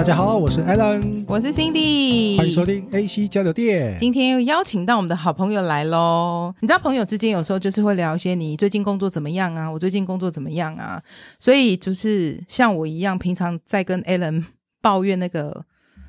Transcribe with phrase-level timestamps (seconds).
[0.00, 3.98] 大家好，我是 Alan，我是 Cindy，欢迎收听 AC 交流电。
[3.98, 6.54] 今天又邀请到我们的好朋友来喽。
[6.60, 11.02] 你知道朋友之间有时候就是会聊一些你最近工作怎么样啊，我最近工作怎么样啊，
[11.38, 14.42] 所以就是像我一样，平常在跟 Alan
[14.80, 15.66] 抱怨那个，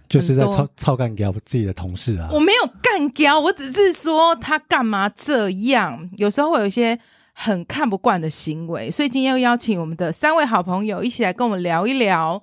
[0.07, 2.29] 就是在操操干掉自己的同事啊。
[2.31, 6.97] 我没有干掉，我只是说他干嘛这样，有时候会有一些。
[7.33, 12.39] 很看不惯的行为，所以今天又邀请我们的三位好朋友一起来跟我们聊一聊，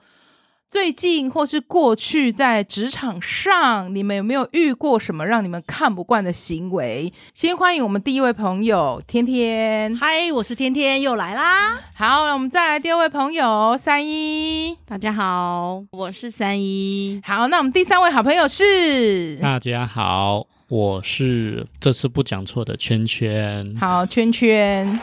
[0.70, 7.10] 最近或是过去在职场上，你们有没有遇过什么让你们看不惯的行为？
[7.32, 11.80] 先欢迎我们第一位朋友天天，嗨，我是天天，又来啦。
[11.94, 17.18] 好，那我们再来第二位朋友三一，大家好，我是三一。
[17.24, 20.48] 好，那我们第三位好朋友是，大家好。
[20.68, 25.00] 我是这次不讲错的圈圈，好，圈圈，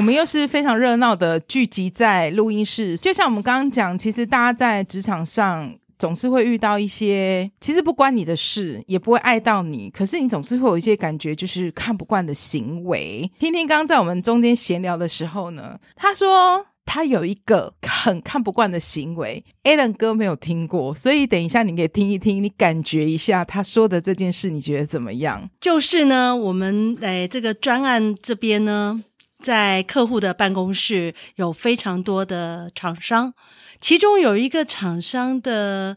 [0.00, 2.96] 我们又是非常热闹的聚集在录音室。
[2.96, 13.30] 就像我们刚刚讲，其实大家在职场上总是会遇到一些，其实不关你的事，也不会碍到你，可是你总是会有一些感觉，就是看不惯的行为。
[13.38, 16.64] 天天刚刚在我们中间闲聊的时候呢，他说。
[16.86, 25.48] 他有一个很看不惯的行为，Alan 哥没有听过，所以等一下你可以听一听，你感觉一下他说的这件事，你觉得怎么样？
[25.60, 29.04] 就是呢，我们在这个专案这边呢，
[29.40, 33.32] 在客户的办公室有非常多的厂商，
[33.80, 35.96] 其中有一个厂商的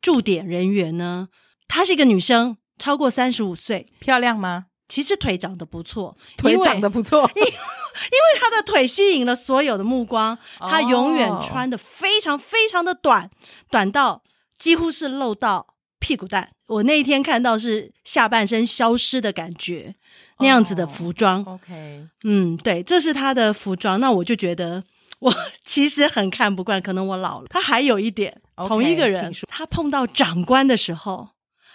[0.00, 1.28] 驻点人员呢，
[1.66, 4.66] 她是一个女生，超过三十五岁，漂亮吗？
[4.88, 7.28] 其实腿长得不错，腿长得不错。
[7.36, 13.30] 因为她的腿吸引了所有的目光，她永远穿的非常非常的短，
[13.70, 14.22] 短到
[14.58, 16.52] 几乎是露到屁股蛋。
[16.66, 19.94] 我那一天看到是下半身消失的感觉，
[20.40, 21.44] 那样子的服装。
[21.44, 24.00] OK，嗯，对，这是他的服装。
[24.00, 24.82] 那我就觉得
[25.20, 25.32] 我
[25.64, 27.46] 其实很看不惯，可能我老了。
[27.48, 31.28] 他还有一点，同一个人，他碰到长官的时候，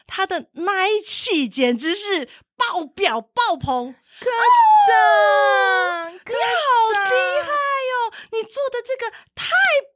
[0.06, 2.28] 他的奶气简直是
[2.58, 3.96] 爆表爆棚。
[4.20, 4.30] 科
[4.88, 4.94] 长，
[6.06, 7.08] 哦，你好厉
[7.42, 7.61] 害哟！
[8.32, 9.46] 你做的这个太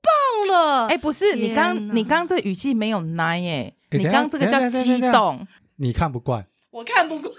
[0.01, 0.87] 棒了。
[0.87, 5.47] 哎，不是，你刚你刚这语气没有奶哎，你刚这个叫激动。
[5.77, 7.33] 你看不惯，我看不惯，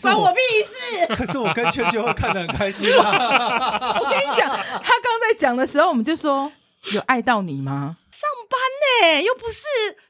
[0.00, 1.06] 关我屁事。
[1.14, 3.98] 可是我跟秋秋会看得很开心啊。
[4.00, 6.50] 我跟你讲，他刚在讲的时候，我们就说
[6.92, 7.96] 有爱到你吗？
[8.10, 9.64] 上班呢，又不是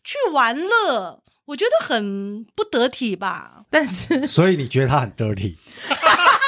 [0.04, 1.22] 去玩乐。
[1.46, 5.56] 我觉得很不得体吧，但是所以你觉得他很 dirty？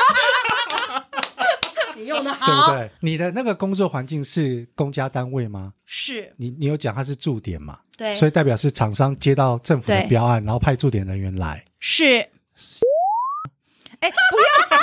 [2.05, 2.91] 你用的好，对不对？
[3.01, 5.73] 你的那个工作环境是公家单位吗？
[5.87, 6.33] 是。
[6.37, 7.79] 你你有讲它是驻点嘛？
[7.97, 8.13] 对。
[8.15, 11.65] 所以代表是厂商接到政府的标案，然后派驻点人员来。
[11.81, 12.05] 是。
[14.01, 14.77] 哎，不要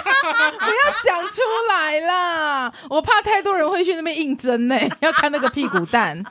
[0.51, 2.73] 不要讲出来啦！
[2.89, 6.23] 我怕太多人会去那边应征呢， 要看那个屁股蛋。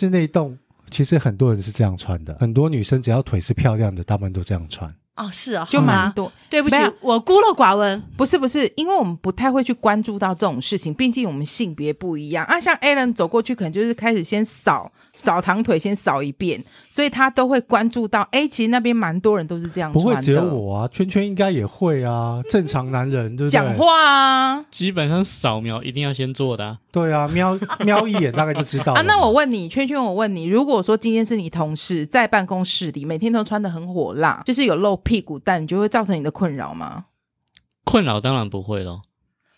[0.00, 0.56] 是那一栋。
[0.90, 4.94] 其实很多人是这样穿的，很多女生只要腿是漂亮的，大部分都这样穿。
[5.16, 6.30] 哦，是啊，就蛮多。
[6.50, 8.02] 对不起，我孤陋寡闻。
[8.16, 12.58] 不是不是，因为我们不太会去关注到这种事情，毕竟我们性别不一样啊。
[12.58, 18.22] 像 Alan 走过去，可能就是开始先扫扫堂腿，先扫一遍，所以他都会关注到。
[18.32, 20.10] 哎，其实那边蛮多人都是这样穿的。
[20.10, 22.40] 不会只有我啊，圈圈应该也会啊。
[22.48, 23.52] 正常男人对不对？
[23.52, 26.78] 讲话啊，基本上扫描一定要先做的啊。
[26.92, 29.02] 对啊，瞄瞄一眼大概就知道啊。
[29.02, 35.84] 那我问你，圈圈，我问你，如果说今天是你同事在办公室里，每天都穿的很火辣，就是有露屁股蛋，你就会。
[35.94, 37.04] 造成你的困扰吗？
[37.84, 39.02] 困扰当然不会咯。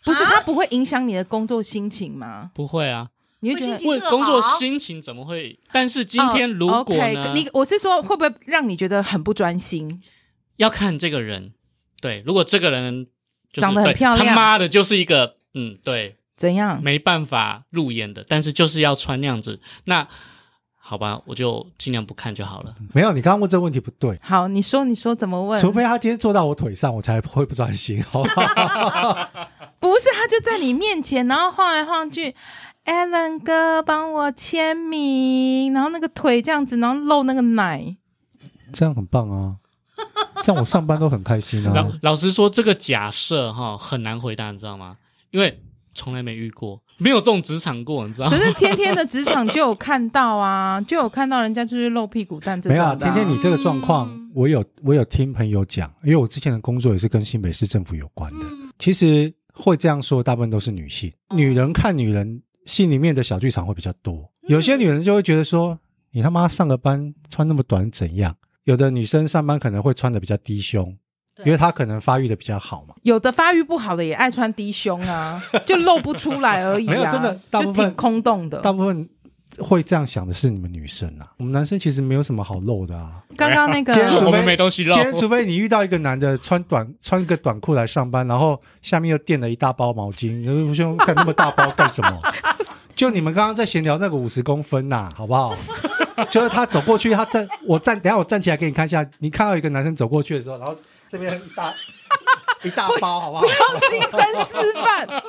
[0.04, 2.50] 不是，它不会影响你的工作心情吗？
[2.52, 3.08] 不会啊，
[3.40, 5.58] 你会觉得会工作心情怎么会？
[5.72, 7.32] 但是今天如果呢？Oh, okay.
[7.32, 10.02] 你我是说，会不会让你觉得很不专心？
[10.56, 11.54] 要看这个人。
[12.02, 13.06] 对，如果这个人、
[13.50, 16.82] 就是、长得很漂亮，他妈的就是一个嗯，对，怎样？
[16.82, 20.06] 没办法入眼的，但是就是要穿那样子那。
[20.88, 22.72] 好吧，我就尽量不看就好了。
[22.92, 24.16] 没有，你刚刚问这个问题不对。
[24.22, 25.60] 好，你说，你说怎么问？
[25.60, 28.00] 除非他今天坐到我腿上，我才会不专心。
[28.04, 28.22] 好
[29.80, 32.36] 不是，他就在你面前，然后晃来晃去。
[32.84, 37.96] Alan 哥，帮我签名，然后那个腿这样子，然后露那个奶，
[38.72, 39.56] 这样很棒啊！
[40.44, 41.72] 这样我上班都很开心啊。
[41.74, 44.98] 老老实说，这个假设哈很难回答，你知道吗？
[45.32, 45.60] 因为
[45.94, 46.80] 从来没遇过。
[46.98, 48.30] 没有这种职场过，你知道吗？
[48.30, 52.94] 可是天天的职场就有看到啊， 就有看到人家就是露屁股蛋这种、啊。
[52.94, 58.46] 没有、啊，天天你这个状况，嗯、我有我有听朋友讲，因为我之前的工作也是跟新北市政府有关的。
[58.50, 64.28] 嗯、其实会这样说，大部分都是女性，嗯、女人看女人心里面的小剧场会比较多。
[64.48, 65.78] 有些女人就会觉得说，
[66.12, 68.34] 你他妈上个班穿那么短怎样？
[68.64, 70.96] 有的女生上班可能会穿的比较低胸。
[71.44, 76.90] 因为他可能发育的比较好嘛，有的发育不好的也爱穿低胸啊， 就露不出来而已、啊。
[76.90, 79.08] 没有真的，大部分空洞的，大部分
[79.58, 83.22] 会这样想的是你们女生啊，我们男生其实没有什么好露的啊。
[83.36, 92.20] 刚刚那个今天除非我们没东西露今天除非你遇到一个男的穿短穿个短裤来上班，然后下面又垫了一大包毛巾，你说干那么大包干什么？
[92.96, 95.54] 就你们刚刚在闲聊那个五十公分呐、啊，好不好？
[96.30, 99.06] 就是他走过去，他站，我站，等下我站起来给你看一下。
[99.18, 100.74] 你看到一个男生走过去的时候，然后
[101.08, 101.74] 这边一大
[102.64, 103.42] 一大包，好不好？
[103.42, 105.22] 不要精神示范。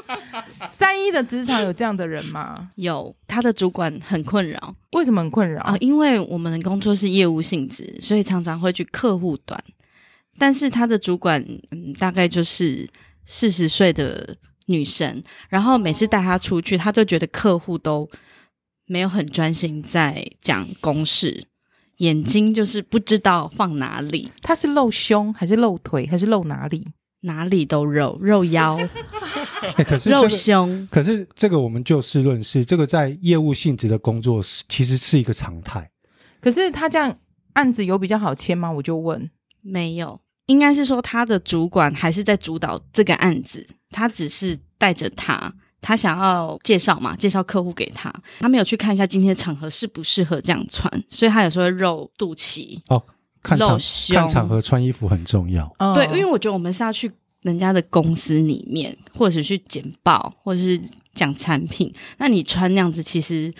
[0.71, 2.71] 三一的职场有这样的人吗？
[2.75, 4.75] 有，他的主管很困扰。
[4.91, 5.75] 为什么很困扰啊？
[5.79, 9.61] 因为我们的工作是业务性质，所以常常会去客户端。
[10.39, 12.87] 但是他的主管，嗯，大概就是
[13.25, 14.37] 四十岁的
[14.67, 18.07] 女生，然后每次带他出去，他就觉得客户都
[18.85, 21.47] 没有很专心在讲公事，
[21.97, 24.31] 眼睛就是不知道放哪里。
[24.41, 26.87] 他是露胸还是露腿还是露哪里？
[27.21, 28.77] 哪里都肉，肉腰，
[29.75, 30.87] 欸、 可是、这个、肉胸。
[30.91, 35.89] 可是这个我们就事论事，这个在业务性质的工作是其实是一个常态。
[36.39, 37.17] 可是他这样
[37.53, 38.71] 案子有比较好签吗？
[38.71, 39.29] 我就问，
[39.61, 45.51] 没有，应该是说他的主管还是在主导这个案子，他只是带着他，
[45.81, 53.03] 他想要介绍嘛，介绍客户给他，他没有去看一下今天的场合适不适合这样穿，所以他有时候会露肚脐哦。
[53.43, 57.09] 看场露胸看场合穿衣服很重要，哦、对，因为我觉得我们是要去
[57.41, 60.81] 人家的公司里面，或者是去简报，或者是
[61.13, 61.93] 讲产品。
[62.17, 63.53] 那你穿那样子，其实。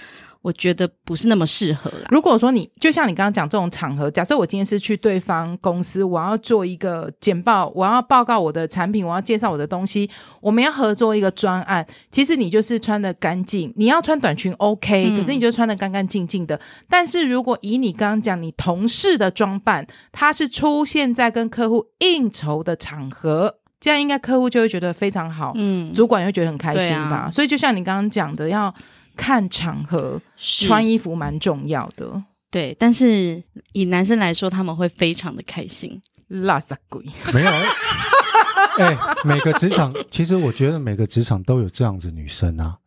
[0.48, 2.08] 我觉得不是那么适合啦。
[2.10, 10.10] 如果说你就像你刚刚讲这种场合，假设我今天是去对方公司，我要做一个简报，我要报告我的产品，我要介绍我的东西，
[10.40, 11.86] 我们要合作一个专案。
[12.10, 16.56] 其实你就是穿的干净，你要穿短裙 OK，可是你就穿的干干净净的。
[16.56, 16.60] 嗯。
[16.90, 27.28] 但是如果以你刚刚讲你同事的装扮，他是出现在跟客户应酬的场合，这样应该客户就会觉得非常好，嗯，主管也会觉得很开心吧。
[27.28, 27.30] 啊。
[27.30, 28.74] 所以就像你刚刚讲的，要。
[29.18, 32.24] 看场合，穿衣服蛮重要的。
[32.50, 33.44] 对，但是
[33.74, 36.02] 以男生来说，他们会非常的开心。
[36.30, 37.52] 拉萨鬼没有，
[38.80, 42.78] 哎、欸，每个职场 其实我觉得每个职场都有这样子女生啊。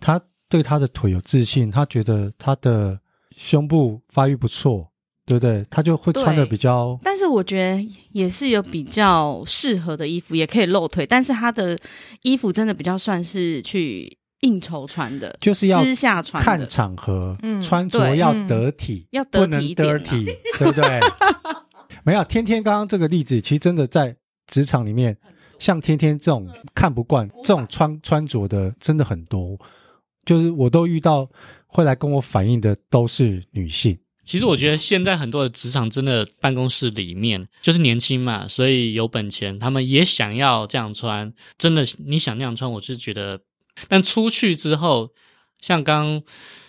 [0.00, 2.98] 她对她的腿有自信，她觉得她的
[3.36, 4.88] 胸部发育不错，
[5.26, 5.62] 对不对？
[5.70, 6.98] 她就会穿的比较。
[7.02, 11.06] 但是我觉得也是有比较适合的衣服，也可以露腿。
[11.06, 11.76] 但是她的
[12.22, 14.16] 衣服真的比较算是去。
[14.46, 20.24] 应酬穿的，就是要私下穿，看场合，嗯、穿着要得体，要得体不能 dirty，
[20.58, 21.00] 对不对？
[22.04, 24.14] 没有，天天刚刚这个例子，其实真的在
[24.46, 25.16] 职场里面，
[25.58, 29.58] 像天天这种看不惯这种穿穿着的，真的很多。
[30.24, 31.28] 就是我都遇到
[31.66, 33.98] 会来跟我反映的，都是女性。
[34.22, 41.32] 其实我觉得现在很多的职场真的办公室里面就是年轻嘛，所以有本钱，他们也想要这样穿。
[41.58, 43.40] 真的，你想那样穿，我是觉得。
[43.88, 45.10] 但出去之后，
[45.60, 46.22] 像刚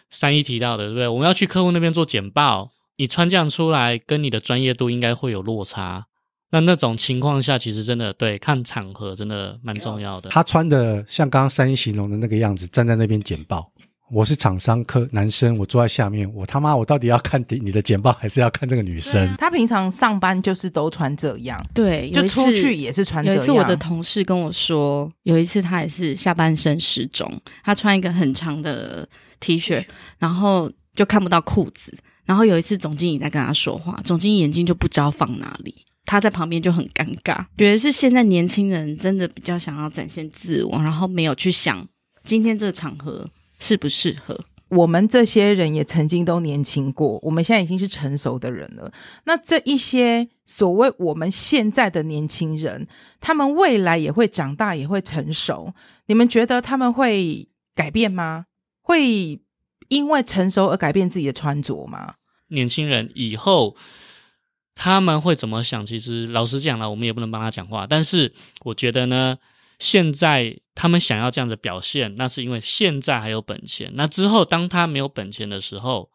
[0.10, 1.08] 三一提到的，对不对？
[1.08, 6.08] 我们要去客户那边做简报，你穿这样出来，跟你的专业度应该会有落差。
[6.50, 10.30] 那那种情况下，其实真的对看场合真的蛮重要的。
[10.30, 13.70] 他穿的像刚刚三一形容的那个样子，站在那边简报。
[14.10, 19.36] 我是厂商科男生，我坐在下面，我他妈我到底要看你的简报，还是要看这个女生？
[19.38, 23.36] 他平常上班就是都穿这样，对，就出去也是穿这样。
[23.38, 27.30] 有一次我的同事跟我说，有一次他也是下半身失踪，
[27.64, 29.08] 他穿一个很长的
[29.42, 29.84] T 恤，
[30.18, 31.94] 然后就看不到裤子。
[32.26, 37.46] 然后有一次总经理在跟他说话，总经理眼睛就不知道放哪里，他在旁边就很尴尬。
[37.58, 41.86] 觉得是现在年轻人真的比较想要展现自我，然后没有去想
[42.24, 43.26] 今天这个场合。
[43.60, 44.40] 适不适合？
[44.70, 48.92] 我们这些人也曾经都年轻过，我们现在已经是成熟的人了。
[49.24, 52.88] 那这一些所谓我们现在的年轻人，
[53.22, 55.74] 他们未来也会长大，也会成熟。
[56.08, 58.46] 你们觉得他们会改变吗？
[58.82, 59.40] 会
[59.88, 62.16] 因为成熟而改变自己的穿着吗？
[62.50, 63.76] 年轻人以后
[64.76, 65.86] 他们会怎么想？
[65.86, 67.88] 其实老实讲了，我们也不能帮他讲话。
[67.88, 68.34] 但是
[68.64, 69.38] 我觉得呢。
[69.80, 73.92] 现在他们想要这样的表现，那是因为现在还有本钱。
[73.96, 76.12] 那之后，当他没有本钱的时候，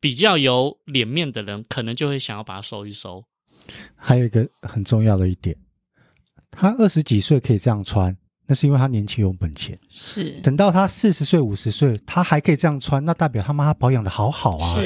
[0.00, 3.24] 比较有脸面的人，可能就会想要把它收一收。
[3.94, 5.56] 还有一个很重要的一点，
[6.50, 8.16] 他二十几岁可以这样穿，
[8.46, 9.78] 那是因为他年轻有本钱。
[9.88, 14.76] 是，等到他四十岁、五十岁，他还可以这样穿，那代表他妈他保养的好好啊。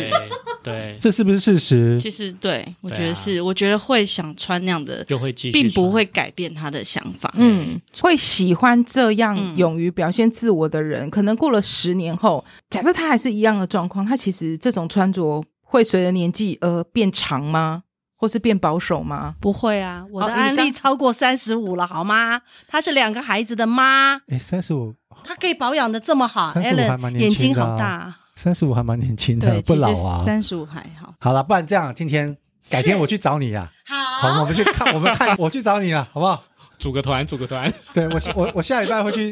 [0.64, 0.70] 是。
[0.70, 1.98] 对，这是不是事实？
[2.00, 7.32] 其实对，我觉得是，啊、我觉得会想穿那样的，就会继续，并不会改变他的想法。
[7.36, 17.84] 嗯，会喜欢这样勇于表现自我的人，嗯、可能过了十年后，假设他还是一样的状况，他其实这种穿着会随着年纪而变长吗？
[18.16, 19.34] 或是变保守吗？
[19.40, 22.38] 不会啊，我的案例超过三十五了，好吗？
[22.68, 24.16] 她是两个孩子的妈。
[24.28, 28.16] 哎，三十五，她可以保养的这么好，三十五还蛮年轻的啊，眼睛好大。
[28.42, 30.22] 三十五还蛮年轻的，不老啊。
[30.24, 31.14] 三十五还好。
[31.18, 32.34] 好了，不然这样，今天
[32.70, 33.70] 改天我去找你啊。
[33.84, 36.42] 好，好，我们去看，我们看，我去找你了， 好不好？
[36.78, 37.70] 组个团，组个团。
[37.92, 39.30] 对我，我我下礼拜会去。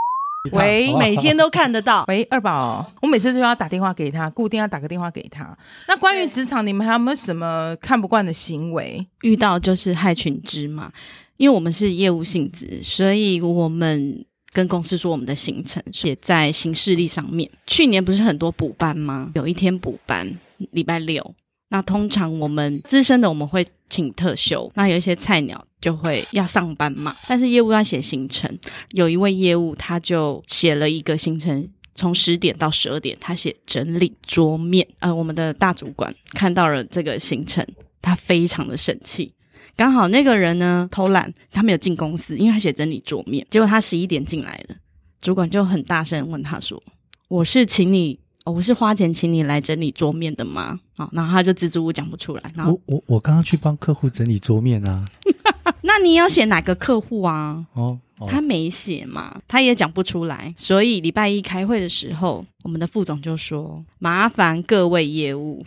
[0.52, 2.06] 喂，每天都看得到。
[2.08, 5.54] 喂，二宝，我每次就要打电话给他，固定要打个电话给他。
[5.86, 9.06] 那关于职场，你们还有没有什么看不惯的行为？
[9.20, 10.90] 遇到就是害群之马，
[11.36, 14.24] 因为我们是业务性质，所以我们
[14.56, 17.50] 跟公司说我们的行程写在行事历上面。
[17.66, 19.30] 去年不是很多补班吗？
[19.34, 20.26] 有一天补班，
[20.70, 21.34] 礼拜六。
[21.68, 27.14] 那通常我们资深的我们会请特休，那有一些菜鸟就会要上班嘛。
[27.28, 28.50] 但是业务要写行程，
[28.92, 34.88] 有一位业务他就写了一个行程，从十点到十二点，他写整理桌面。
[35.00, 37.62] 呃，我们的大主管看到了这个行程，
[38.00, 39.30] 他非常的生气。
[39.76, 43.46] 刚好那个人呢偷懒，他没有进公司，因为他写整理桌面。
[43.50, 44.76] 结果他十一点进来了，
[45.20, 46.82] 主管就很大声问他说
[47.28, 50.78] ：“我是请你。”哦，我是花钱请你来整理桌面的吗？
[50.98, 52.52] 哦，然后他就支支吾吾讲不出来。
[52.54, 55.04] 然后我我我刚刚去帮客户整理桌面啊。
[55.82, 57.66] 那你要写哪个客户啊？
[57.72, 60.54] 哦，哦，他没写嘛，他也讲不出来。
[60.56, 65.64] 所以礼拜一开会的时候，我们的副总就说：“麻烦各位业务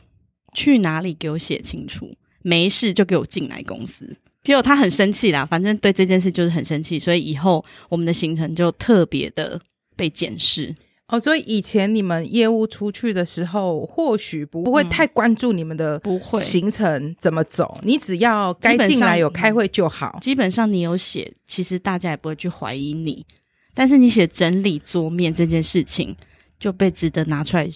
[0.54, 2.10] 去哪里给我写清楚，
[2.42, 9.60] 没事就给我进来公司。”结果他很生气啦，反正对这件事就是很生气，所以以后我们的行程就特别的
[9.96, 10.74] 被检视。
[11.08, 20.20] 哦，所以以前你们业务出去的时候，或许不会太关注你们的不会行程怎么走，你只要该进来有开会就好。
[20.22, 23.26] 基本上你有写，其实大家也不会去怀疑你。
[23.74, 26.16] 但是你写整理桌面这件事情，
[26.60, 27.68] 就被值得拿出来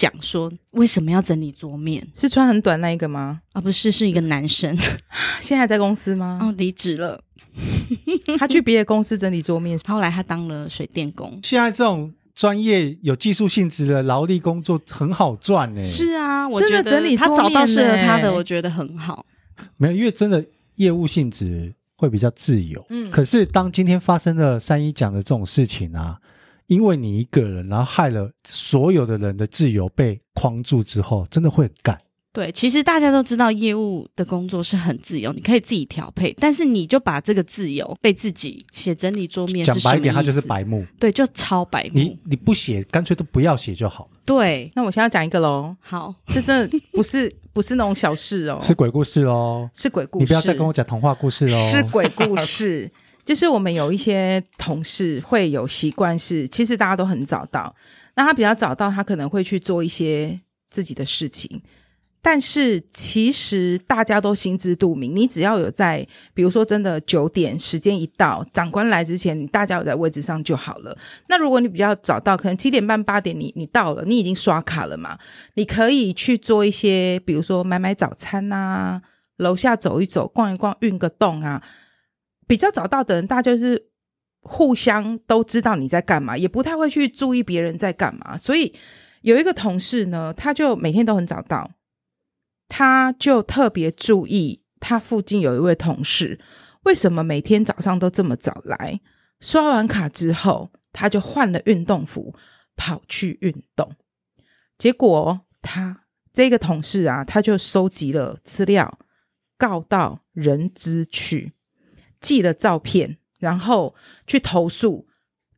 [0.00, 2.06] 讲，说为什么要整理桌面？
[2.14, 3.40] 是穿很短那一个吗？
[3.52, 4.74] 啊，不是，是一个男生，
[5.42, 6.38] 现在在公司吗？
[6.40, 7.22] 哦，离职了，
[8.38, 11.38] 他去别的公司整理桌面，后来他当了水电工。
[11.42, 12.12] 现在这种。
[12.32, 15.82] 专业有技术性质的劳力工作很好赚呢。
[15.84, 19.26] 是啊，我觉得整理他找到适合他的，我觉得很好。
[19.76, 20.42] 没有，因为真的
[20.76, 22.82] 业务性质会比较自由。
[22.88, 26.16] 嗯，可是当今天发生了三一讲的这种事情啊，
[26.70, 31.98] 因为你一个人，然后害了所有的人的自由被框住之后，真的会干。
[32.32, 40.86] 对，其实大家都知道业务的工作是很自由，你可以自己调配，但是你就把这个自由被自己写整理桌面，讲白一点，它就是白目。
[41.00, 41.90] 对，就超白目。
[41.94, 44.10] 你你不写，干脆都不要写就好了。
[44.24, 45.74] 对，那我现在要讲一个喽。
[45.80, 50.22] 好，这真的不是 不是那种小事哦，是鬼故事哦，是鬼故事。
[50.22, 52.88] 你不要再跟我讲童话故事哦，是鬼故事。
[53.24, 57.74] 就是我们有一些同事会有习惯是，其实大家都很早到，
[58.14, 61.60] 那他比较早到，他可能会去做一些自己的事情。
[62.22, 70.94] 但是其实大家都心知肚明，你只要有在，比如说真的九点时间一到，长官来之前，你大家有在位置上就好了。
[71.28, 75.18] 那如果你比较早到，可能七点半八点你你到了，你已经刷卡了嘛，
[75.54, 79.00] 你可以去做一些，比如说买买早餐啊，
[79.38, 81.62] 楼下走一走，逛一逛，运个动啊。
[82.50, 83.90] 比较早到的人，大家就是
[84.40, 88.36] 互相都知道你在干嘛，也不太会去注意别人在干嘛。
[88.36, 88.74] 所以
[89.22, 91.70] 有一个同事呢，他就每天都很早到。
[92.66, 96.40] 他就特别注意，他附近有一位同事，
[96.82, 99.00] 为什么每天早上都这么早来？
[99.38, 102.34] 刷完卡之后，他就换了运动服，
[102.74, 103.94] 跑去运动。
[104.76, 108.98] 结果他这个同事啊，他就收集了资料，
[109.56, 111.52] 告到人资去，
[112.20, 113.94] 寄了照片，然后
[114.26, 115.06] 去投诉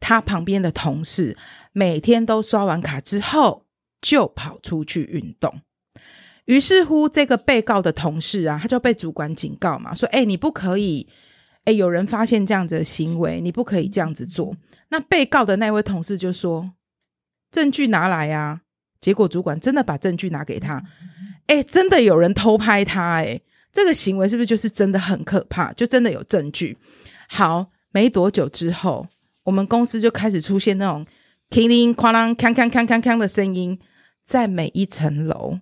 [0.01, 1.37] 他旁边的同事，
[1.73, 3.67] 每天都刷完卡之后
[4.01, 5.61] 就跑出去运动。
[6.47, 11.09] 于是乎，这个被告的同事啊，他就被主管警告嘛，说：“哎，你不可以，
[11.65, 14.57] 哎，有人发现这样子的行为，你不可以这样子做。”
[14.91, 16.73] 那被告的那位同事就说
[17.53, 18.63] ：“证据拿来啊！”
[19.01, 20.83] 结果主管真的把证据拿给他，
[21.47, 23.41] 哎，真的有人偷拍他，哎，
[23.73, 25.73] 这个行为是不是就是真的很可怕？
[25.73, 26.77] 就真的有证据。
[27.29, 29.07] 好，没多久之后，
[29.45, 31.07] 我们公司就开始出现那种
[31.49, 33.79] 叮铃哐啷、锵锵锵锵锵的声音，
[34.25, 35.59] 在每一层楼。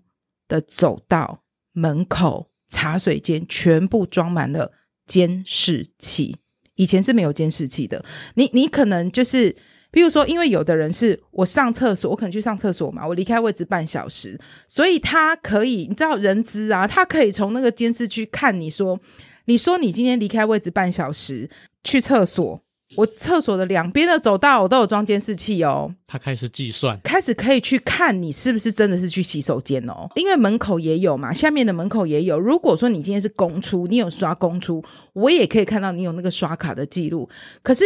[0.50, 4.72] 的走道门口、茶水间全部装满了
[5.06, 6.36] 监视器。
[6.74, 8.04] 以前是没有监视器的。
[8.34, 9.54] 你你可能就是，
[9.90, 18.98] 比如说，因为有的人是我上厕所，我可能去上厕所嘛，我离开位置半小时，所以他可以，你知道人资啊，他可以从那个监视去看你说，
[19.46, 21.48] 你说你今天离开位置半小时
[21.84, 22.62] 去厕所。
[22.96, 25.94] 我厕所的两边的走道我都有装监视器哦。
[26.08, 32.40] 他开始计算，开始可以去看你是不是真的是去洗手间哦，因为门口也有嘛，下面的门口也有。
[32.40, 34.82] 如果说你今天是公出，你有刷公出，
[35.12, 37.28] 我也可以看到你有那个刷卡的记录。
[37.62, 37.84] 可是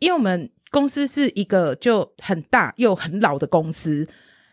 [0.00, 4.08] 因为我们公司是一个就很大又很老的公司，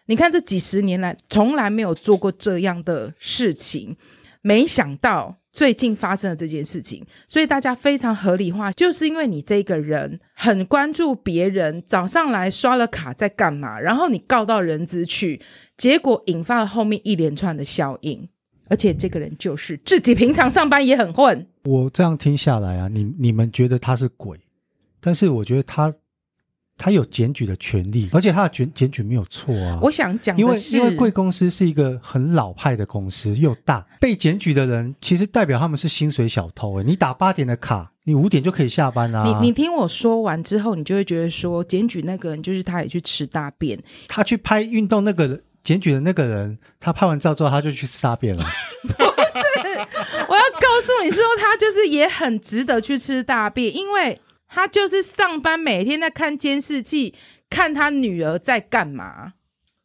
[0.07, 3.95] 你看这几十年来从来没有做过这样的事情，
[4.41, 15.41] 没想到最近发生了这件事情，所以大家非常合理化，就是因为你这个人很关注别人早上来刷了卡在干嘛，然后你告到人资去，
[15.77, 18.27] 结果引发了后面一连串的效应，
[18.67, 21.47] 而且这个人就是自己平常上班也很混。
[21.63, 24.37] 我这样听下来啊，你你们觉得他是鬼，
[24.99, 25.93] 但是我觉得他。
[26.79, 29.77] 他有检举的权利，而且他的检检举没有错啊。
[29.81, 36.77] 我想讲的是，因为因为贵公司是一个很老派的公司，又大，被检举的人其实代表他们是薪水小偷。
[36.77, 39.23] 诶，你打八点的卡，你五点就可以下班啊。
[39.25, 43.77] 你你听我说完之后，你就会觉得说，检举那个人就是他也去吃大便。
[44.07, 48.41] 他去拍运动那个检举的那个人，他拍完照之后他就去吃大便了。
[48.87, 49.77] 不是，
[50.29, 54.21] 我要告诉你说，他就是也很值得去吃大便，因为。
[54.49, 57.13] 他就是上班，每天在看监视器，
[57.49, 59.33] 看他女儿在干嘛。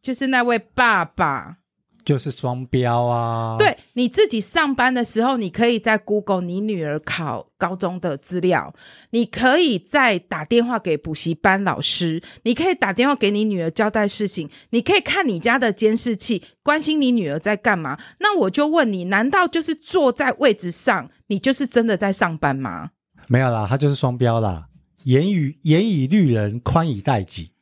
[0.02, 1.56] 就是那位爸爸，
[2.04, 3.56] 就是双标啊。
[3.58, 8.74] 对，你自己上班的时候，你可以在 Google 你女儿考高中的资料，
[9.12, 17.98] 你可以再打电话给补习班老师，你可以打电话给你女儿交代事情，你可以看你家的监视器，关心你女儿在干嘛。
[18.18, 22.90] 那我就问你，难道就是坐在位置上，你就是真的在上班吗？
[23.28, 24.66] 没有啦，他就是双标啦。
[25.04, 27.52] 严以严以律人，宽以待己。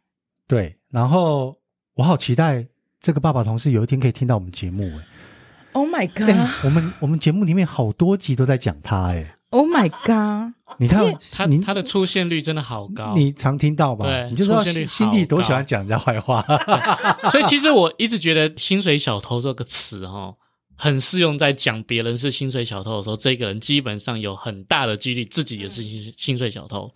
[0.46, 1.56] 对，然后
[1.94, 2.66] 我好期待
[3.00, 4.90] 这个爸爸同事有一天可以听到我们节目。
[5.72, 9.06] Oh my god！、欸、我们我们节目里面好多集都在讲他。
[9.06, 10.52] 哎，Oh my god！
[10.78, 14.06] 你看他他的出现率真的好高，你常听到吧？
[14.06, 16.44] 对，你就说辛蒂多喜欢讲人家坏话。
[17.32, 20.34] 所以其实我一直觉得“薪水小偷”这个词哈。
[20.82, 26.90] 很适用在讲别人是薪水小偷的时候，这个人基本上有很大的几率自己也是薪薪水小偷，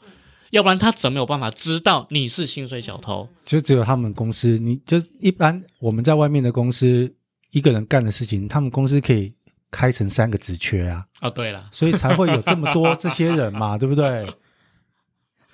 [0.50, 3.28] 要不然他怎么有办法知道你是薪水小偷？
[3.45, 7.08] 就只有他们公司，你就一般我们在外面的公司
[7.52, 9.32] 一个人干的事情，他们公司可以
[9.71, 11.06] 开成三个职缺啊！
[11.21, 14.26] 哦，对了，所以才会有这么多这些人嘛，对不对？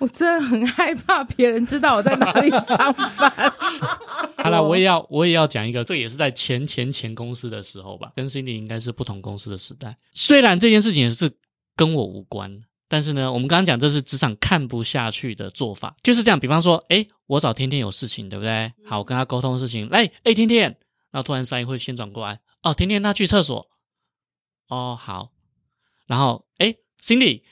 [0.03, 3.53] 我真的很害怕别人知道我在哪里上班。
[4.43, 9.95] 好了，我也要我也要讲一个，这也是在前前前公司的时候吧，跟 Cindy 应该是不同公司的时代。
[10.11, 11.31] 虽然这件事情是
[11.77, 16.37] 跟我无关，但是呢，我们刚刚讲这是职场看不下去的做法，就是这样。
[16.37, 18.73] 比方说，哎，我找天天有事情，对不对？
[18.85, 20.63] 好，我跟他沟通事情，来，哎，天天，
[21.11, 23.69] 然后突然三一会先转过来，哦，天天他去厕所，
[24.67, 25.31] 哦，好，
[26.07, 27.43] 然后哎，Cindy，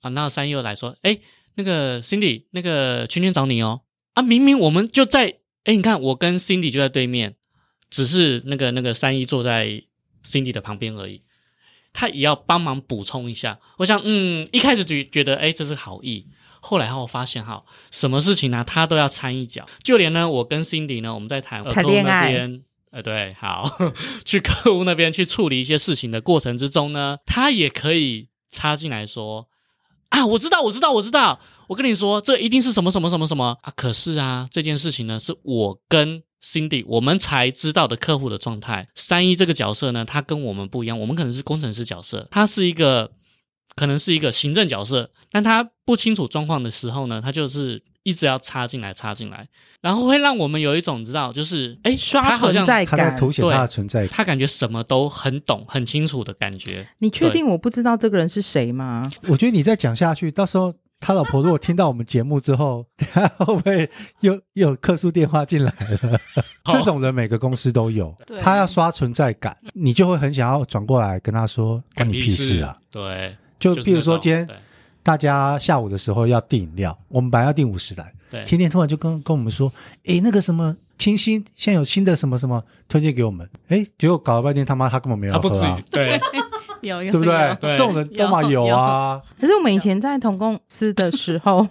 [0.00, 1.20] 啊，然后三一又来说，哎。
[1.56, 3.82] 那个 Cindy，那个圈圈找你哦
[4.14, 4.22] 啊！
[4.22, 7.36] 明明我们就在，哎，你看我跟 Cindy 就在对面，
[7.90, 9.82] 只是那个那个三一坐在
[10.24, 11.22] Cindy 的旁边而已，
[11.92, 13.58] 他也要帮忙补充一下。
[13.78, 16.26] 我想，嗯，一开始就觉得，哎，这是好意。
[16.60, 19.66] 后来我发现，哈，什么事情呢，他都要掺一脚。
[19.82, 23.78] 就连呢，我跟 Cindy 呢，我们在谈客户那边，呃，对，好，
[24.24, 29.48] 去客户那边去处理一些事情的过程之中呢，他也可以插进来说。
[30.14, 31.40] 啊，我知道，我知道，我知道。
[31.66, 33.72] 我跟你说，这一定是什么什么什么什么啊！
[33.74, 38.88] 可是啊，这件事情呢，是我跟 Cindy 我们才知道的客户的状态。
[38.94, 43.10] 三一这个角色呢，他跟我们不一样，我们可能是工程师角色，他是一个
[43.74, 47.82] 可能是一个行政角色，但他不清楚状况的时候呢，他就是。
[48.04, 49.48] 一直要插进来，插进来，
[49.80, 56.86] 然后会让我们有一种知道，就是哎，刷存在感，他在凸显他的存在感，他感觉什么都很懂、很清楚的感觉。
[56.98, 59.02] 你确定我不知道这个人是谁吗？
[59.28, 63.90] 我觉得你再讲下去，到时候他老婆如果听到我们节目之后， 他会不会
[64.20, 66.20] 又又有客诉电话进来了？
[66.66, 74.46] 这种人每个公司都有，他要刷存在感，你就会很想要转过来跟他说：“关你屁事啊！”对，就比如说今天。
[75.04, 78.12] 大家下午的时候要订饮料，我们本来要订五十来。
[78.30, 79.70] 对，甜甜突然就跟跟我们说，
[80.04, 83.48] 诶，那个什么清新，现在有新的什么什么推荐给我们。
[83.68, 85.42] 诶，结果搞了半天，他妈他根本没有喝啊。
[85.42, 86.18] 他不止，对，
[86.80, 87.56] 有有， 对不对？
[87.60, 89.20] 对，这种人都嘛有啊。
[89.38, 91.68] 可是我们以前在同公司的时候，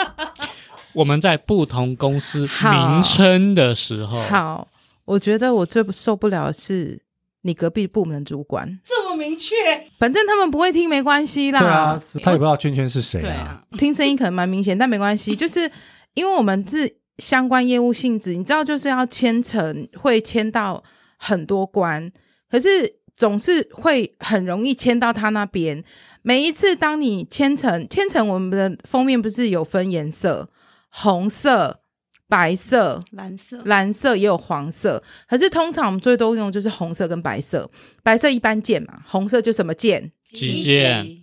[0.94, 4.66] 我们在不同公司名称的时候，好，
[5.04, 7.05] 我觉得我最受不了的是。
[7.46, 9.54] 你隔壁部门主管这么明确，
[9.98, 11.60] 反正他们不会听，没关系啦。
[11.60, 13.22] 对啊，他也不知道圈圈是谁啊。
[13.22, 15.70] 对啊，听声音可能蛮明显，但没关系， 就是
[16.14, 20.82] 因为我们是相关业务性质，你知道，就是要签成，会签到
[21.16, 22.10] 很多关，
[22.50, 25.82] 可是总是会很容易签到他那边。
[26.22, 30.50] 每一次当你签成，签成我们的封面不是有分颜色，
[30.90, 31.80] 红色。
[32.28, 37.70] 白色、蓝色、蓝色也有黄色，可是通常我们最多用的就是红色跟白色。
[38.02, 40.10] 白色一般见嘛，红色就什么见？
[40.24, 41.22] 急件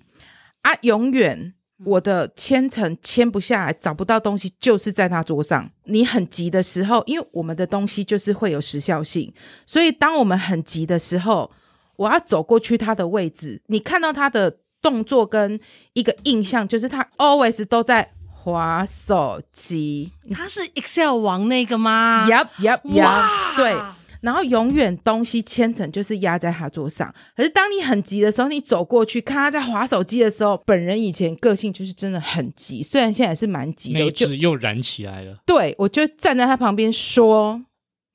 [0.62, 1.54] 啊，永远
[1.86, 5.70] 我的千层签不下来，找不到东西，就是在他桌上。
[5.84, 9.34] 你很急的时候，因为我们的东西就是会有时效性，
[9.66, 11.52] 所以当我们很急的时候，
[11.98, 15.60] 我要走过去他的位置，你看到他的动作跟
[15.92, 18.10] 一个印象，就是他 always 都在
[18.44, 20.12] 滑手机。
[20.34, 23.74] 他是 Excel 王那个吗？Yup Yup Yup，哇对。
[24.20, 35.38] 然后永远东西签呈就是压在他桌上，可是当你很急的时候，你走过去看他在滑手机的时候，本人以前个性就是真的很急，虽然现在是蛮急的，那只又燃起来了。
[35.46, 37.66] 对，我就站在他旁边说：“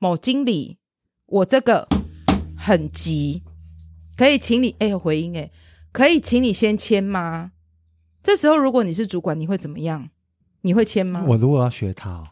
[0.00, 0.78] 某经理，
[1.26, 1.86] 我这个
[2.56, 3.42] 很急，
[4.16, 4.74] 可以请你……
[4.78, 5.50] 哎，有回音哎，
[5.92, 7.52] 可以请你先签吗？”
[8.24, 10.08] 这时候如果你是主管，你会怎么样？
[10.68, 11.24] 你会签吗？
[11.26, 12.28] 我如果要学他哦。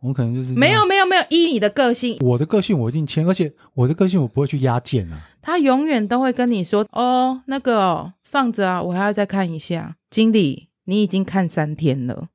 [0.00, 5.20] 我可能就是没有没有没有依你的个性，我的个性我一定签，而且我的个性我不会去压件啊。
[5.42, 12.28] 他永远都会跟你说：“哦，那个、哦、放着啊，我还要再看一下。”经理，你已经看三天了，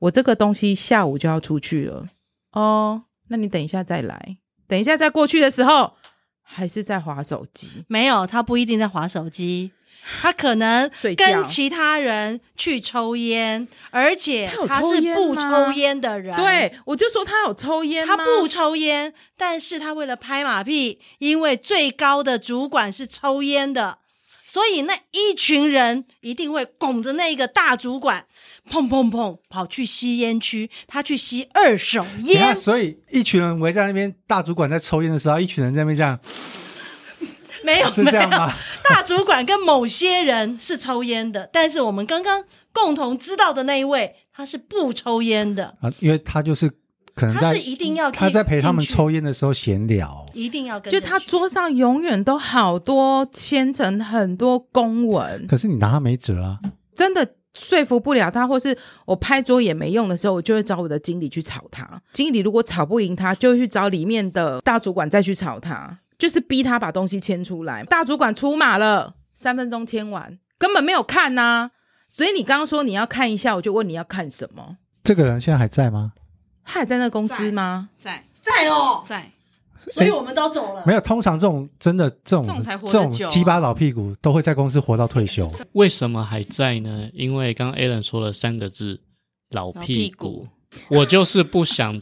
[0.00, 2.06] 我这个东西下午就要出去了。
[2.52, 4.36] 哦，那你等一下再来，
[4.68, 5.94] 等一下再过去的时候
[6.42, 7.84] 还是在划手机？
[7.88, 9.72] 没有，他不一定在划手机。
[10.20, 16.36] 他可能跟其他人去抽烟，而且他是不抽烟的人。
[16.36, 18.04] 对，我就说他有抽烟。
[18.06, 23.98] 他不抽烟，但是他为了拍马屁，因为最高的主管是抽烟的，
[24.46, 28.26] 所以那一群人一定会拱着那个大主管，
[28.68, 32.54] 砰砰砰跑去吸烟区，他去吸二手烟。
[32.56, 36.18] 所以一群人围在那边，大主管在抽烟的时候，一群人在那边这样。
[37.64, 38.52] 没有，是这样吗？
[38.84, 45.74] 大主管跟某些人是抽烟的，但是我们刚刚共同知道的那一位，他是不抽烟的。
[45.80, 46.70] 啊，因为他就是
[47.14, 56.58] 可能他是一定要他在陪他们抽烟的时候闲聊，一定要跟就他桌上永远都好多签呈很多公文，可是你拿他没辙啊，
[56.96, 62.00] 真的说服不了他，或是我拍桌也没用的时候，我就会找我的经理去吵他。
[62.14, 65.98] 经理如果吵不赢他，就会去找里面的大主管再去吵他。
[66.22, 71.70] 就是逼他把东西签出来，大主管出马了，三分钟签完，根本没有看呐、啊。
[72.08, 74.76] 所以你刚刚说你要看一下，我就问你要看什么？
[75.02, 76.12] 这个人现在还在吗？
[76.62, 77.88] 他还在那个公司吗？
[77.98, 79.32] 在，在哦，在。
[79.90, 80.84] 所以我们都走了。
[80.86, 85.52] 没有，通常这种真的这种这种鸡巴老屁股都会在公司活到退休。
[85.74, 87.10] 为什么还在呢？
[87.12, 89.00] 因为刚刚 Alan 说了三个字：
[89.50, 90.46] 老屁股。
[90.88, 92.00] 我就是不想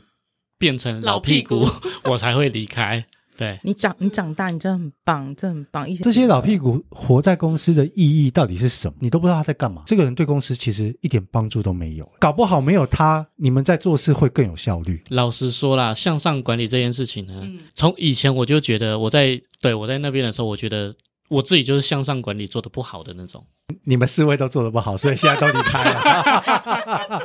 [0.59, 3.06] 变成老屁股，屁股我才会离开。
[3.40, 5.88] 对，你长你长大，你真的很棒，真的很棒。
[5.88, 8.94] 一些这些老屁股活在公司的意义到底是什么？
[9.00, 9.83] 你都不知道他在干嘛。
[9.87, 15.03] 这个人对公司其实一点帮助都没有，搞不好没有他，你们在做事会更有效率。
[15.09, 20.94] 老实说啦，向上管理这件事情呢，嗯、从以前我就觉得我在对我在那边的时候，我觉得。
[21.30, 23.46] 我自己就是向上管理做的不好的那种，
[23.84, 27.22] 你们四位都做的不好，所以现在都离开了，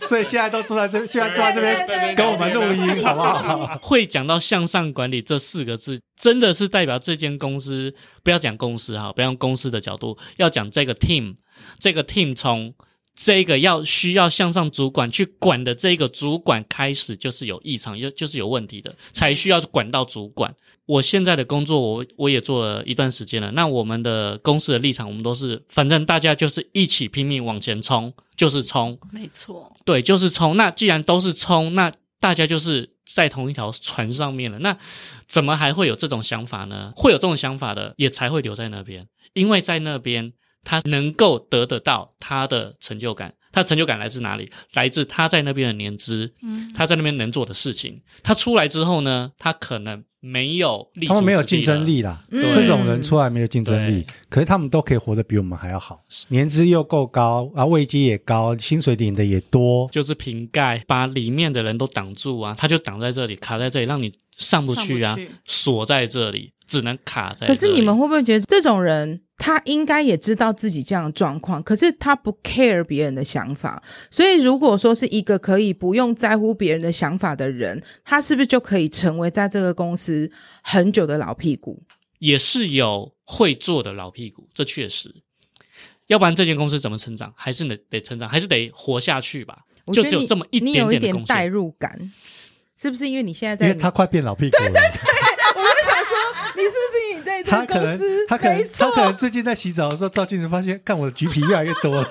[0.06, 3.78] 所以现在都坐在这，现在坐在这边跟我们录音，好不好？
[3.80, 11.34] 会讲到向上管理这四个字，真的是代表这间公司，不要讲公司哈，不要用公司的角度，要讲这个 team，
[11.80, 12.74] 这个 team 从。
[13.16, 20.54] 这个要需要向上主管去管的这个主管开始就是有异常，就就是有问题的，才需要管到主管。
[20.84, 23.50] 我现在的工作我我也做了一段时间了。
[23.52, 30.58] 那我们的公司的立场，我们都是反正大家就是一起拼命往前冲，就是冲，没错，对，就是冲。
[30.58, 34.58] 那既然都是冲，那大家就是在同一条船上面了。
[34.58, 34.76] 那
[35.26, 36.92] 怎么还会有这种想法呢？
[36.94, 40.34] 会有这种想法的，也才会留在那边，因为在那边。
[40.66, 44.50] 他能够得得到他的成就感，他成就感来自哪里？
[44.74, 48.02] 来自他在那边的年资，嗯，他在那边能做的事情。
[48.24, 52.24] 他出来之后呢，他可能没有力，他们没有竞争力啦。
[52.32, 67.54] 嗯、这种人出来没有竞争力，可是他们都可以活得比我们还要好，年资又够高啊，位阶也高，薪水领的也多，就是瓶盖把里面的人都挡住啊，他就挡在这里，卡在这里，让你上不去啊，锁在这里，只能卡在这里。
[67.54, 69.22] 可是你们会不会觉得这种人？
[69.38, 73.82] 他应该也知道自己这样的状况，可是他不 care 别人的想法。
[74.10, 80.30] 所以，如果说是一个可以不用在乎别人的想法的人，他是不是就可以成为在这个公司
[80.62, 81.82] 很久的老屁股？
[82.18, 85.14] 也是有会做的老屁股，这确实。
[86.06, 87.30] 要不然这间公司怎么成长？
[87.36, 89.58] 还是得得成长，还是得活下去吧？
[89.92, 91.00] 就只有这么一点点的贡献。
[91.00, 92.12] 你有一点代入感，
[92.76, 93.08] 是不是？
[93.08, 94.70] 因为你现在在，因为他快变老屁股了。
[94.70, 95.00] 对对对。
[96.56, 98.26] 你是不是你在这个公司？
[98.26, 102.08] 他可能他可能他可能最近在洗澡的时候照镜子，发现看我的橘皮越来越多了。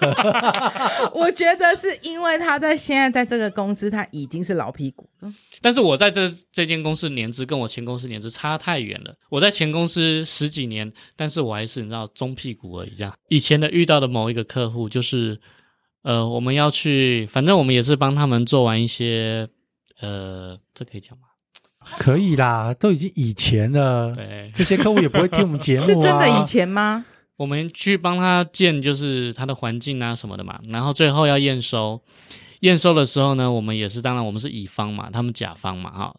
[1.16, 5.34] 我觉得是因为他在现在在这个公司他已经是老屁股了。
[5.62, 9.16] 但是我在这这间公司年资跟我前公司年资差太远了。
[9.30, 12.92] 我在前公司十几年，但是我还是你知道中屁股而已。
[12.96, 15.40] 这样以前的遇到的某一个客户就是。
[16.04, 19.48] 呃，我们要去，反正我们也是帮他们做完一些，
[20.06, 21.28] 呃，这可以讲吗？
[21.98, 24.14] 可以啦，都已经以前了。
[24.16, 25.86] 对，这些客户也不会听我们节目啊。
[25.94, 27.06] 是真的以前吗？
[27.38, 30.60] 我们去帮他建，就是他的环境啊什么的嘛。
[30.70, 32.02] 然后最后要验收，
[32.62, 36.16] 验收的时候呢，我们也是，当然我们是乙方嘛，他们甲方嘛，哈。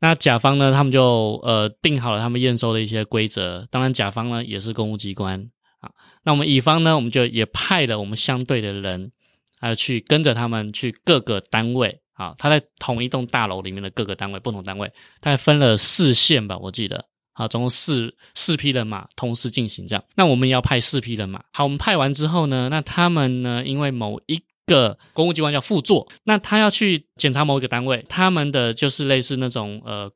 [0.00, 3.66] 那甲方呢，他们就呃定好了他们验收的一些规则。
[3.70, 5.48] 当然，甲方呢也是公务机关
[5.80, 5.90] 啊。
[6.24, 9.12] 那我们乙方呢，我们就也派了我们相对的人，
[9.58, 12.01] 还有去跟着他们去各个单位。
[12.14, 14.86] 啊，他在同一栋大楼里面的各个单位，不同单位，
[15.20, 20.04] 大概分了四线吧，我记得，好，总共四四批人马同时进行这样。
[20.14, 21.42] 那我们也要派四批人马。
[21.52, 30.10] 好，我们派完之后呢，那他们呢，因为某一个公务机关叫副座，那他要去检查某一个单位，他们的就是类似那种呃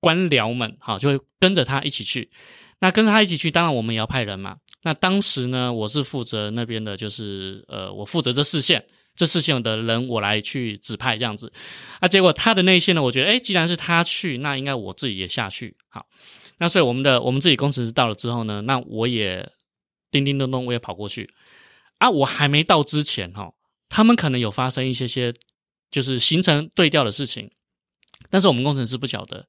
[0.00, 2.30] 官僚们，好，就会跟着他一起去。
[2.78, 4.56] 那跟着他一起去，当然我们也要派人嘛。
[4.82, 8.82] 那当时呢，我是负责那边的，就是呃，我负责这四线。
[9.20, 11.52] 这事情的人我来去指派这样子，
[11.98, 15.76] 啊，结果他的内线呢，我觉得，诶，既然是他去，那应该我自己也下去。
[15.90, 16.06] 好，
[16.56, 19.46] 那所以我们的我们自己工程师到了之后呢，那我也
[20.10, 21.34] 叮叮咚咚我也跑过去。
[21.98, 23.52] 啊，我还没到之前哈，
[23.90, 25.34] 他们可能有发生一些些
[25.90, 27.50] 就是行程对调的事情，
[28.30, 29.46] 但是我们工程师不晓得，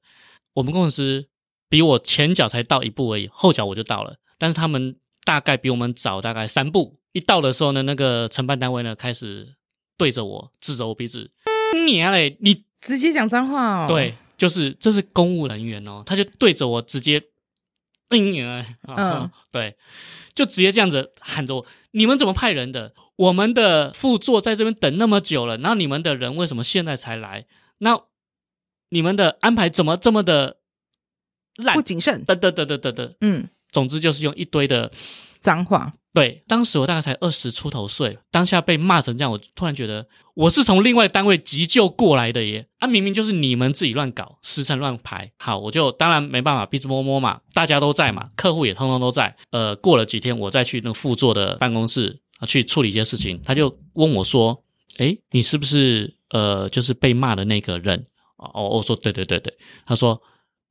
[0.52, 1.26] 我们工程师
[1.70, 7.00] 比我前脚才到一步而已，后脚我就到了，但是他们大概比我们早大概三步。
[7.12, 9.54] 一到的时候呢，那个承办单位呢开始
[10.02, 11.30] 对着我指着我鼻子，
[11.86, 13.86] 你啊嘞，你直接讲脏话哦。
[13.86, 17.22] 对，就是这是公务人员哦，他就对着我直接，
[18.08, 18.34] 嗯，
[18.88, 19.76] 嗯，对，
[20.34, 22.92] 就直接这样子喊着我，你们怎么派人的？
[23.14, 27.46] 我们的副座在这边等那么久了，然后你们的人为什么现在才来？
[27.78, 28.02] 那
[28.88, 30.56] 你们的安排怎么这么的
[31.54, 31.76] 烂？
[31.76, 32.24] 不谨慎？
[32.24, 34.90] 得得得得得得，嗯，总之就是用一堆的
[35.42, 35.92] 脏话。
[36.14, 42.66] 对，当时我大概才二十出头岁，当下被骂成这样，我突然觉得我是从另外单位急救过来的耶！
[42.80, 45.32] 啊，明明就是你们自己乱搞，时辰乱排。
[45.38, 49.34] 好，我就当然没办法，鼻子摸摸嘛，大家都在嘛，客户也通通都在。
[49.52, 54.62] 呃，过了几天，我再去那个副座的办公室啊去处理一些事情，他就问我说
[54.98, 60.20] ：“诶，你是不是呃，就是被骂的那个人？”哦，我说：“对对对对。”他说。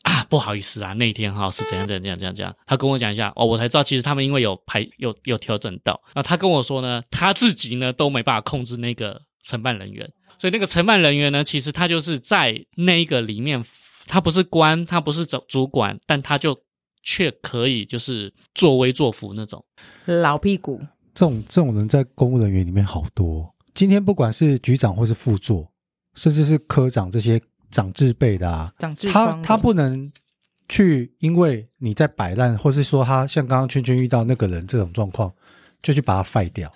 [0.03, 13.63] 啊，不好意思啊，那一天哈是怎样怎样怎样怎样怎样，他跟我讲一下哦，我才知道其实他们因为有排有有调整到，那他跟我说呢，他自己呢都没办法控制那个承办人员，所以那个承办人员呢，其实他就是在那一个里面，
[14.07, 16.59] 他不是官，他不是主主管，但他就
[17.03, 19.63] 却可以就是作威作福那种
[20.05, 20.81] 老屁股，
[21.13, 23.53] 这种这种人在公务人员里面好多。
[23.75, 25.71] 今天不管是局长或是副座，
[26.15, 27.39] 甚至是科长这些。
[27.71, 30.11] 长智辈的啊，长智他他不能
[30.69, 35.33] 去，因为你在摆烂，或是说他像刚刚圈圈遇到那个人这种状况，
[35.81, 36.71] 就去把他废掉。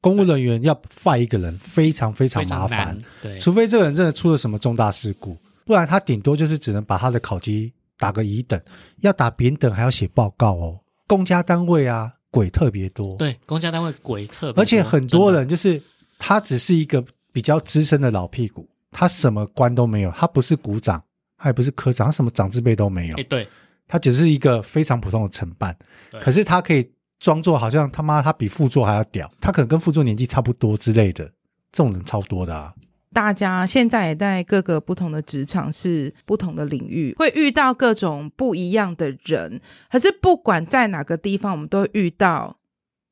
[0.00, 8.60] 公务人员要废一个人非常非常麻烦，对，除非这个人真的出了什么重大事故，不然他顶多就是只能把他的考绩打个乙等，
[9.00, 10.78] 要打丙等还要写报告哦。
[11.08, 15.82] 公家单位啊，鬼特别多，对，公家单位鬼特别多，而且很多人就是
[16.16, 18.68] 他只是一个比较资深的老屁股。
[18.90, 21.02] 他什么官都没有，他不是股长，
[21.36, 23.16] 他也不是科长，他什么长字辈都没有。
[23.16, 23.46] 哎，对，
[23.86, 25.76] 他只是一个非常普通的承办。
[26.20, 31.24] 可是他可以装作好像他妈他比副座还要屌，他可能跟副座年纪差不多之类的，
[31.72, 32.74] 这种人超多的啊。
[33.12, 39.60] 大家现在也在各个不同的职场，是不同的领域，会遇到各种不一样的人。
[39.90, 42.57] 可是不管在哪个地方，我们都会遇到。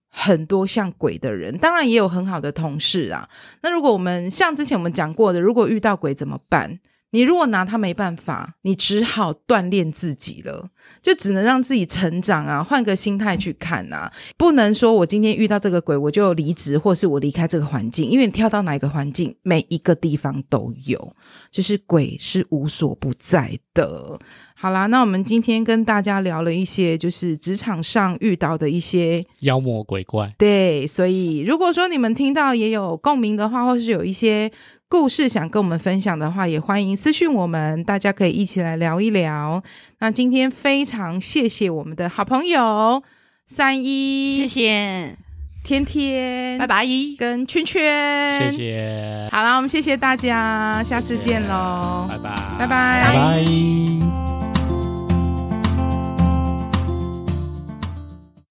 [0.08, 3.28] 很多像鬼的人，当然也有很好的同事啊。
[3.62, 6.78] 那如果我们像之前我们讲过的，如果遇到鬼怎么办？
[7.16, 10.68] 你如果拿他没办法，你只好锻炼自己了，
[11.00, 21.16] 就只能让自己成长啊，换个心态去看啊，不能说我今天遇到这个鬼我就离职，或是我离开这个环境，因为你跳到哪一个环境，每一个地方都有，
[21.50, 24.18] 就是鬼是无所不在的。
[24.58, 30.30] 好啦，那我们今天跟大家聊了一些，就是职场上遇到的一些妖魔鬼怪。
[30.36, 34.52] 对，所以如果说你们听到也有共鸣的话，或是有一些。
[34.88, 39.62] 故事想跟我们分享的话，也欢迎私讯我们，大家可以一起来聊一聊。
[39.98, 43.02] 那今天非常谢谢我们的好朋友
[43.48, 45.16] 三一，谢谢
[45.64, 46.86] 天天，拜拜，
[47.18, 49.28] 跟圈圈，谢谢。
[49.32, 54.35] 好了，我们谢谢大家，下次见喽，拜拜，拜拜，拜拜。